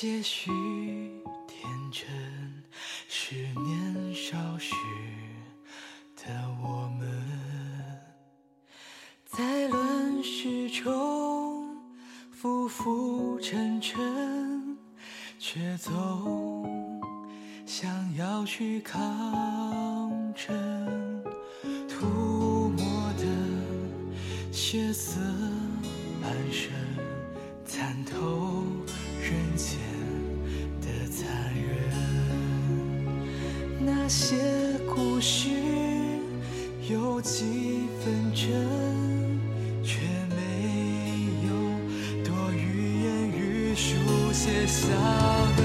[0.00, 0.50] 些许
[1.46, 2.08] 天真，
[3.06, 4.74] 是年少时
[6.16, 6.32] 的
[6.62, 7.06] 我们，
[9.26, 11.76] 在乱世中
[12.30, 14.78] 浮浮沉沉，
[15.38, 16.98] 却总
[17.66, 21.22] 想要去抗争，
[21.86, 25.20] 涂抹的血色
[26.22, 26.72] 半生，
[27.66, 28.16] 参透
[34.10, 34.34] 些
[34.92, 35.48] 故事
[36.90, 38.50] 有几分真，
[39.84, 40.34] 却没
[41.46, 41.52] 有
[42.24, 43.94] 多余言语书
[44.32, 45.62] 写下了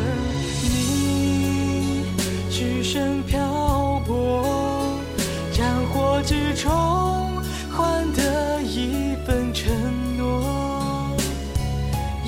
[0.62, 2.04] 你
[2.52, 5.00] 只身漂泊，
[5.52, 6.70] 战火之中
[7.76, 9.74] 换得一份承
[10.20, 11.18] 诺。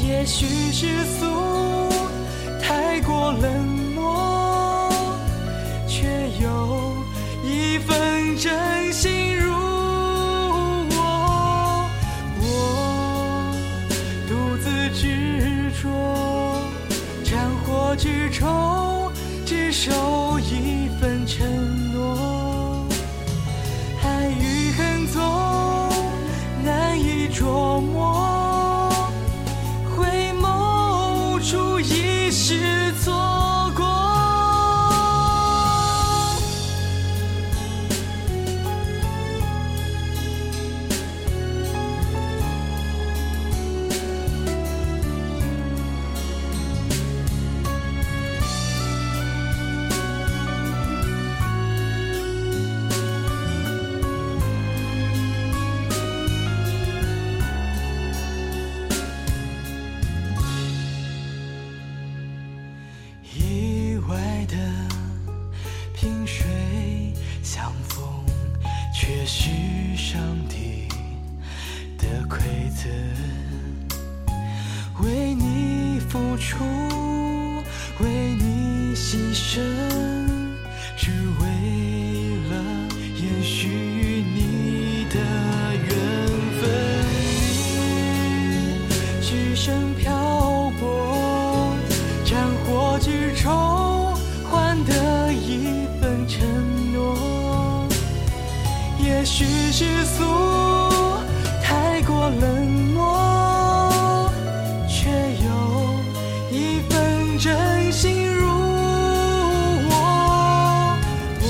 [0.03, 1.27] 也许世俗
[2.59, 3.76] 太过冷
[8.39, 10.93] 真心如我。
[12.39, 13.51] 我
[14.27, 15.89] 独自执着，
[17.23, 19.11] 战火之中
[19.43, 21.47] 只守一份承
[21.91, 22.85] 诺。
[24.03, 25.19] 爱与恨总
[26.63, 28.87] 难以捉摸，
[29.95, 32.76] 回眸处已是
[69.29, 69.51] 是
[69.97, 70.17] 上
[70.47, 70.87] 帝
[71.97, 72.39] 的馈
[72.73, 73.36] 赠。
[99.37, 100.23] 许世俗
[101.61, 102.65] 太过冷
[102.95, 104.31] 漠，
[104.89, 105.11] 却
[105.45, 105.99] 有
[106.49, 108.47] 一份真心入
[109.91, 109.93] 我。
[111.39, 111.45] 我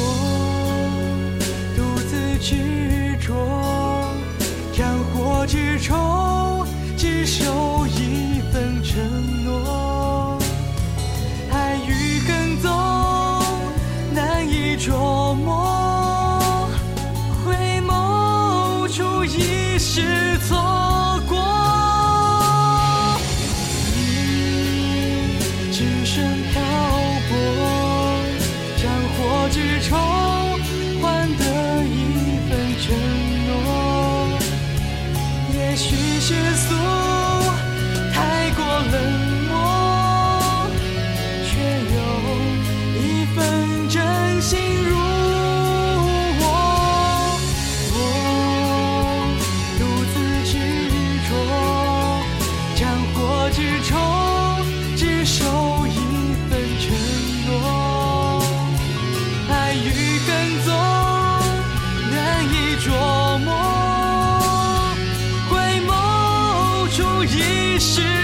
[1.77, 3.33] 独自执着，
[4.73, 8.99] 战火之中只守一份承
[9.45, 10.37] 诺。
[11.53, 12.69] 爱与恨总
[14.13, 14.93] 难以捉
[35.77, 36.73] 去世俗
[38.11, 38.95] 太过冷
[39.47, 40.67] 漠
[41.45, 41.49] 却
[41.93, 41.97] 又
[42.99, 43.05] 一
[43.35, 44.57] 份真心
[44.89, 44.97] 如
[46.39, 46.43] 我。
[47.93, 47.95] 我
[49.77, 49.81] 独
[50.13, 50.15] 自
[50.51, 50.53] 执
[51.29, 51.31] 着
[52.75, 52.81] 战
[53.13, 53.15] 火
[53.51, 53.57] 之
[53.87, 53.93] 中
[67.79, 68.16] 是